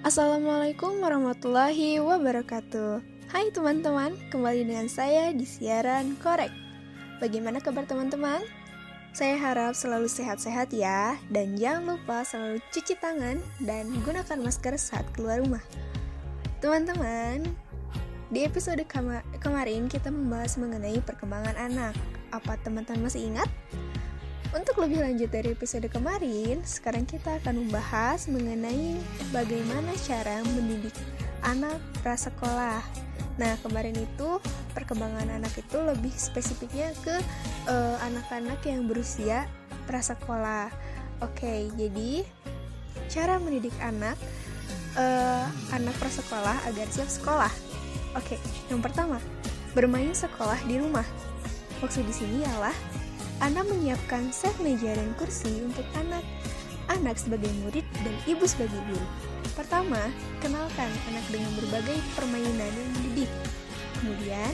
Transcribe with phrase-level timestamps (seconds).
[0.00, 6.48] Assalamualaikum warahmatullahi wabarakatuh Hai teman-teman, kembali dengan saya di siaran Korek
[7.20, 8.40] Bagaimana kabar teman-teman?
[9.12, 15.04] Saya harap selalu sehat-sehat ya Dan jangan lupa selalu cuci tangan dan gunakan masker saat
[15.12, 15.60] keluar rumah
[16.64, 17.44] Teman-teman,
[18.32, 21.92] di episode kema kemarin kita membahas mengenai perkembangan anak
[22.32, 23.52] Apa teman-teman masih ingat?
[24.50, 28.98] Untuk lebih lanjut dari episode kemarin, sekarang kita akan membahas mengenai
[29.30, 30.94] bagaimana cara mendidik
[31.46, 32.82] anak prasekolah.
[33.38, 34.42] Nah, kemarin itu
[34.74, 37.14] perkembangan anak itu lebih spesifiknya ke
[37.70, 39.46] eh, anak-anak yang berusia
[39.86, 40.66] prasekolah.
[41.22, 42.26] Oke, jadi
[43.06, 44.18] cara mendidik anak
[44.96, 47.52] uh, anak prasekolah agar siap sekolah.
[48.18, 48.38] Oke,
[48.70, 49.22] yang pertama,
[49.74, 51.06] bermain sekolah di rumah.
[51.82, 52.74] Maksud di sini ialah
[53.40, 56.20] anda menyiapkan set meja dan kursi untuk anak,
[56.92, 59.06] anak sebagai murid dan ibu sebagai guru.
[59.56, 60.12] Pertama,
[60.44, 63.30] kenalkan anak dengan berbagai permainan yang mendidik.
[63.96, 64.52] Kemudian,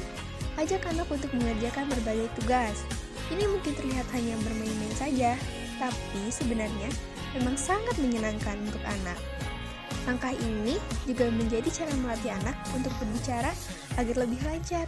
[0.55, 2.87] ajak anak untuk mengerjakan berbagai tugas.
[3.35, 5.35] Ini mungkin terlihat hanya bermain-main saja,
[5.83, 6.91] tapi sebenarnya
[7.35, 9.19] memang sangat menyenangkan untuk anak.
[10.07, 13.51] Langkah ini juga menjadi cara melatih anak untuk berbicara
[13.99, 14.87] agar lebih lancar.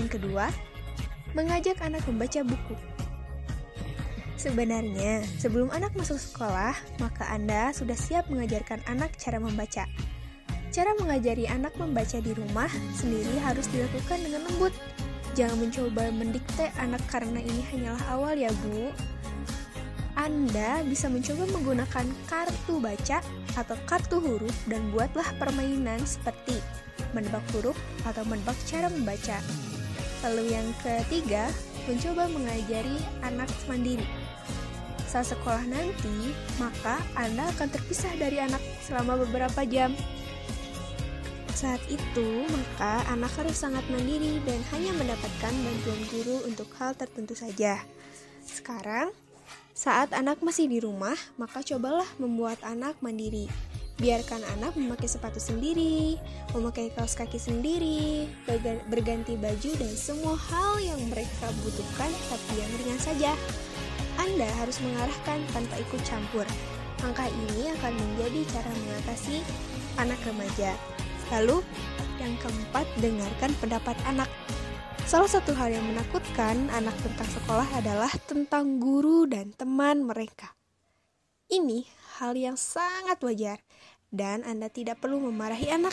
[0.00, 0.48] Yang kedua,
[1.36, 2.93] mengajak anak membaca buku.
[4.34, 9.86] Sebenarnya, sebelum anak masuk sekolah, maka Anda sudah siap mengajarkan anak cara membaca.
[10.74, 12.66] Cara mengajari anak membaca di rumah
[12.98, 14.74] sendiri harus dilakukan dengan lembut.
[15.38, 18.90] Jangan mencoba mendikte anak karena ini hanyalah awal ya, Bu.
[20.18, 23.18] Anda bisa mencoba menggunakan kartu baca
[23.54, 26.58] atau kartu huruf dan buatlah permainan seperti
[27.14, 29.38] menebak huruf atau menebak cara membaca.
[30.26, 31.50] Lalu yang ketiga,
[31.86, 34.06] mencoba mengajari anak mandiri
[35.14, 39.94] saat sekolah nanti, maka Anda akan terpisah dari anak selama beberapa jam.
[41.54, 47.38] Saat itu, maka anak harus sangat mandiri dan hanya mendapatkan bantuan guru untuk hal tertentu
[47.38, 47.78] saja.
[48.42, 49.14] Sekarang,
[49.70, 53.46] saat anak masih di rumah, maka cobalah membuat anak mandiri.
[54.02, 56.18] Biarkan anak memakai sepatu sendiri,
[56.50, 58.26] memakai kaos kaki sendiri,
[58.90, 63.38] berganti baju, dan semua hal yang mereka butuhkan, tapi yang ringan saja.
[64.16, 66.46] Anda harus mengarahkan tanpa ikut campur.
[67.02, 69.44] Langkah ini akan menjadi cara mengatasi
[70.00, 70.72] anak remaja.
[71.32, 71.60] Lalu,
[72.20, 74.30] yang keempat, dengarkan pendapat anak.
[75.04, 80.56] Salah satu hal yang menakutkan anak tentang sekolah adalah tentang guru dan teman mereka.
[81.44, 81.84] Ini
[82.16, 83.60] hal yang sangat wajar,
[84.08, 85.92] dan Anda tidak perlu memarahi anak.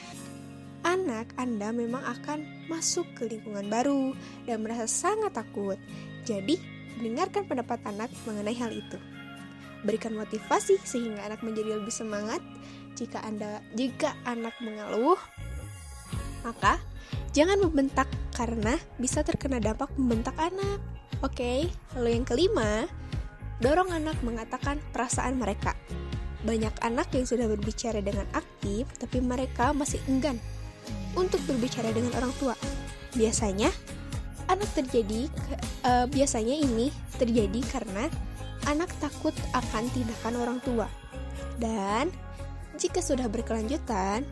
[0.88, 4.16] Anak Anda memang akan masuk ke lingkungan baru
[4.48, 5.76] dan merasa sangat takut.
[6.24, 6.56] Jadi,
[7.02, 8.98] dengarkan pendapat anak mengenai hal itu.
[9.82, 12.40] Berikan motivasi sehingga anak menjadi lebih semangat.
[12.94, 15.18] Jika Anda jika anak mengeluh,
[16.46, 16.78] maka
[17.34, 18.06] jangan membentak
[18.38, 20.78] karena bisa terkena dampak membentak anak.
[21.22, 22.86] Oke, lalu yang kelima,
[23.62, 25.78] dorong anak mengatakan perasaan mereka.
[26.42, 30.42] Banyak anak yang sudah berbicara dengan aktif, tapi mereka masih enggan
[31.14, 32.58] untuk berbicara dengan orang tua.
[33.14, 33.70] Biasanya,
[34.52, 35.32] anak terjadi
[35.88, 38.12] uh, biasanya ini terjadi karena
[38.68, 40.92] anak takut akan tindakan orang tua.
[41.56, 42.12] Dan
[42.76, 44.28] jika sudah berkelanjutan,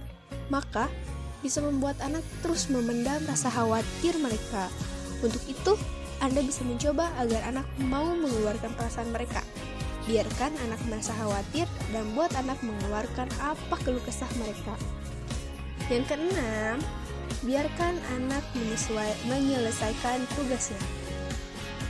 [0.52, 0.92] maka
[1.40, 4.68] bisa membuat anak terus memendam rasa khawatir mereka.
[5.24, 5.74] Untuk itu,
[6.20, 9.40] Anda bisa mencoba agar anak mau mengeluarkan perasaan mereka.
[10.04, 14.76] Biarkan anak merasa khawatir dan buat anak mengeluarkan apa keluh kesah mereka.
[15.88, 16.78] Yang keenam,
[17.44, 20.82] biarkan anak menyesuai, menyelesaikan tugasnya.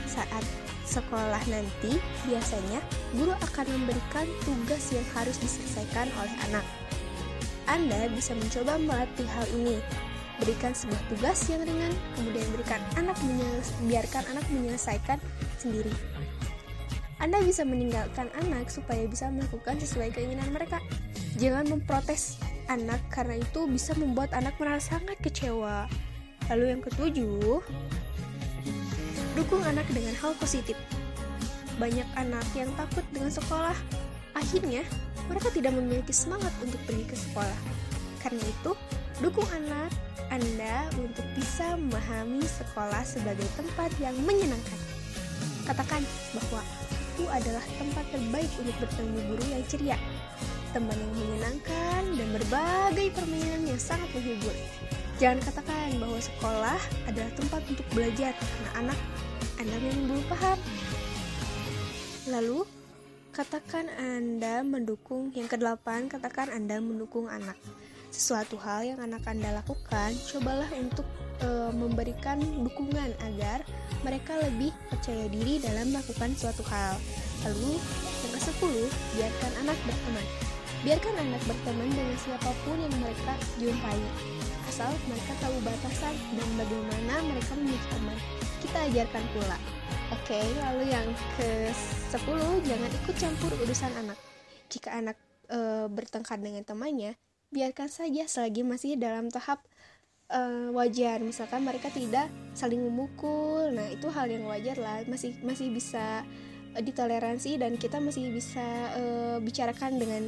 [0.06, 0.44] Saat
[0.86, 2.78] sekolah nanti, biasanya
[3.14, 6.66] guru akan memberikan tugas yang harus diselesaikan oleh anak.
[7.70, 9.78] Anda bisa mencoba melatih hal ini.
[10.42, 13.18] Berikan sebuah tugas yang ringan, kemudian berikan anak
[13.86, 15.18] biarkan anak menyelesaikan
[15.60, 15.92] sendiri.
[17.20, 20.80] Anda bisa meninggalkan anak supaya bisa melakukan sesuai keinginan mereka.
[21.36, 25.90] Jangan memprotes anak karena itu bisa membuat anak merasa sangat kecewa.
[26.46, 27.58] Lalu yang ketujuh,
[29.34, 30.78] dukung anak dengan hal positif.
[31.82, 33.74] Banyak anak yang takut dengan sekolah.
[34.38, 34.86] Akhirnya,
[35.26, 37.58] mereka tidak memiliki semangat untuk pergi ke sekolah.
[38.22, 38.72] Karena itu,
[39.18, 39.90] dukung anak
[40.30, 44.78] Anda untuk bisa memahami sekolah sebagai tempat yang menyenangkan.
[45.66, 46.02] Katakan
[46.34, 46.62] bahwa
[46.94, 49.98] itu adalah tempat terbaik untuk bertemu guru yang ceria
[50.70, 54.54] teman yang menyenangkan, dan berbagai permainan yang sangat menghibur.
[55.20, 58.98] Jangan katakan bahwa sekolah adalah tempat untuk belajar karena anak
[59.60, 60.58] Anda memang belum paham.
[62.32, 62.64] Lalu,
[63.36, 67.60] katakan Anda mendukung yang kedelapan, katakan Anda mendukung anak.
[68.08, 71.04] Sesuatu hal yang anak Anda lakukan, cobalah untuk
[71.44, 73.60] e, memberikan dukungan agar
[74.00, 76.96] mereka lebih percaya diri dalam melakukan suatu hal.
[77.44, 77.76] Lalu,
[78.24, 78.74] yang ke-10,
[79.20, 80.26] biarkan anak berteman.
[80.80, 84.00] Biarkan anak berteman dengan siapa pun yang mereka jumpai.
[84.64, 88.16] Asal mereka tahu batasan dan bagaimana mereka memiliki teman.
[88.64, 89.58] Kita ajarkan pula.
[90.16, 91.04] Oke, lalu yang
[91.36, 94.16] ke-10, jangan ikut campur urusan anak.
[94.72, 95.20] Jika anak
[95.52, 97.12] e, bertengkar dengan temannya,
[97.52, 99.60] biarkan saja selagi masih dalam tahap
[100.32, 101.20] e, wajar.
[101.20, 103.68] Misalkan mereka tidak saling memukul.
[103.68, 106.24] Nah, itu hal yang wajar lah, masih masih bisa
[106.78, 108.62] ditoleransi dan kita masih bisa
[108.94, 109.02] e,
[109.42, 110.22] bicarakan dengan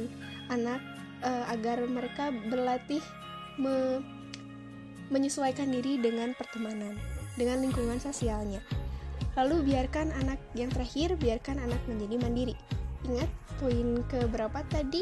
[0.51, 0.81] anak
[1.23, 2.99] e, agar mereka berlatih
[3.55, 4.03] me,
[5.07, 6.99] menyesuaikan diri dengan pertemanan,
[7.39, 8.59] dengan lingkungan sosialnya.
[9.39, 12.55] Lalu biarkan anak yang terakhir, biarkan anak menjadi mandiri.
[13.07, 15.01] Ingat poin ke berapa tadi?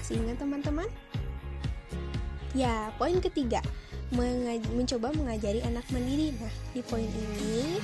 [0.00, 0.88] Masih ingat teman-teman?
[2.56, 3.60] Ya, poin ketiga,
[4.72, 6.32] mencoba mengajari anak mandiri.
[6.40, 7.76] Nah, di poin ini,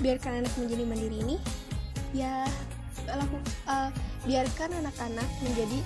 [0.00, 1.36] biarkan anak menjadi mandiri ini,
[2.14, 2.46] ya
[3.08, 3.90] laku, uh,
[4.28, 5.78] biarkan anak-anak menjadi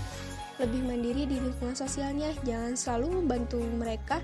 [0.61, 2.31] lebih mandiri di lingkungan sosialnya.
[2.45, 4.21] Jangan selalu membantu mereka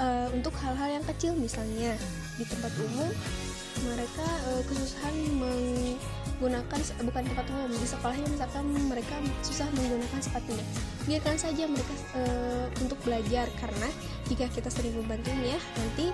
[0.00, 1.94] uh, untuk hal-hal yang kecil, misalnya
[2.38, 3.10] di tempat umum
[3.86, 9.14] mereka uh, kesusahan menggunakan bukan tempat umum di sekolahnya misalkan mereka
[9.46, 10.64] susah menggunakan sepatunya
[11.06, 13.88] biarkan saja mereka uh, untuk belajar karena
[14.26, 16.10] jika kita sering membantunya nanti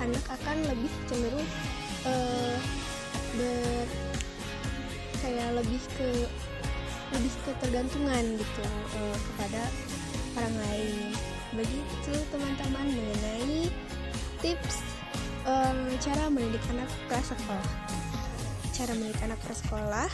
[0.00, 1.46] anak akan lebih cenderung
[2.06, 2.56] uh,
[3.36, 3.86] ber
[5.20, 6.10] kayak lebih ke
[7.14, 8.64] lebih ketergantungan gitu
[8.94, 9.62] uh, kepada
[10.38, 11.10] orang lain.
[11.54, 13.70] Begitu teman-teman mengenai
[14.42, 14.86] tips
[15.46, 17.66] um, cara mendidik anak prasekolah
[18.76, 20.10] cara mendidik anak prasekolah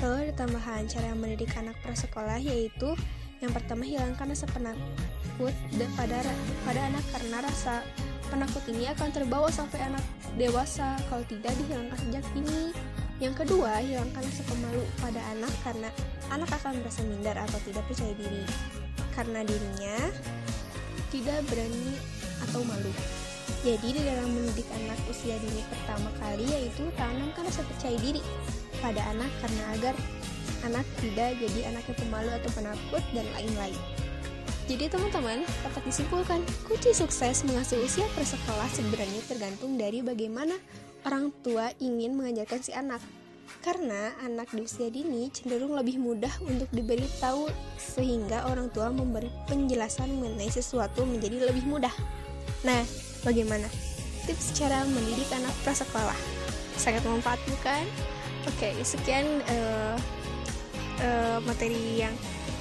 [0.00, 2.94] lalu ada tambahan cara mendidik anak prasekolah yaitu
[3.40, 5.56] yang pertama hilangkan rasa penakut
[5.96, 6.20] pada
[6.68, 7.80] pada anak karena rasa
[8.28, 10.04] penakut ini akan terbawa sampai anak
[10.36, 11.00] dewasa.
[11.08, 12.70] Kalau tidak dihilangkan sejak dini.
[13.20, 15.88] Yang kedua, hilangkan rasa pemalu pada anak karena
[16.32, 18.44] anak akan merasa minder atau tidak percaya diri.
[19.12, 19.96] Karena dirinya
[21.12, 21.92] tidak berani
[22.48, 22.92] atau malu.
[23.60, 28.24] Jadi di dalam mendidik anak usia dini pertama kali yaitu tanamkan rasa percaya diri
[28.80, 29.94] pada anak karena agar
[30.66, 33.80] anak tidak jadi anak yang pemalu atau penakut dan lain-lain.
[34.70, 40.54] Jadi teman-teman, dapat disimpulkan, kunci sukses mengasuh usia prasekolah sebenarnya tergantung dari bagaimana
[41.02, 43.02] orang tua ingin mengajarkan si anak.
[43.66, 47.50] Karena anak di usia dini cenderung lebih mudah untuk diberitahu
[47.82, 51.92] sehingga orang tua memberi penjelasan mengenai sesuatu menjadi lebih mudah.
[52.62, 52.86] Nah,
[53.26, 53.66] bagaimana?
[54.22, 56.16] Tips cara mendidik anak prasekolah.
[56.78, 57.84] Sangat memanfaat bukan?
[58.46, 59.98] Oke, sekian uh,
[61.00, 62.14] uh, materi yang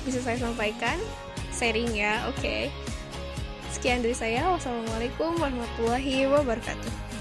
[0.03, 0.97] bisa saya sampaikan.
[1.53, 2.39] Sharing ya oke.
[2.39, 2.71] Okay.
[3.69, 4.50] sekian dari saya.
[4.50, 7.08] Wassalamualaikum warahmatullahi wabarakatuh